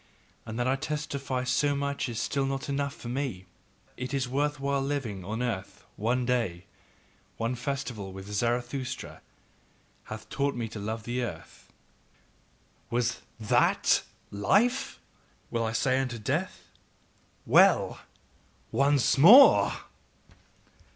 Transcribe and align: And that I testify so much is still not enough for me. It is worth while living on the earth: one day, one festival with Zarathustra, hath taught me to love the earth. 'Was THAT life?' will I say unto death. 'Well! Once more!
And 0.47 0.57
that 0.57 0.67
I 0.67 0.77
testify 0.77 1.43
so 1.43 1.75
much 1.75 2.09
is 2.09 2.19
still 2.19 2.47
not 2.47 2.69
enough 2.69 2.95
for 2.95 3.07
me. 3.07 3.45
It 3.97 4.15
is 4.15 4.27
worth 4.27 4.59
while 4.59 4.81
living 4.81 5.23
on 5.23 5.37
the 5.37 5.45
earth: 5.45 5.85
one 5.95 6.25
day, 6.25 6.65
one 7.37 7.53
festival 7.53 8.11
with 8.11 8.25
Zarathustra, 8.25 9.21
hath 10.05 10.27
taught 10.27 10.55
me 10.55 10.67
to 10.69 10.79
love 10.79 11.03
the 11.03 11.21
earth. 11.21 11.71
'Was 12.89 13.21
THAT 13.39 14.01
life?' 14.31 14.99
will 15.51 15.63
I 15.63 15.71
say 15.71 15.99
unto 15.99 16.17
death. 16.17 16.63
'Well! 17.45 17.99
Once 18.71 19.19
more! 19.19 19.81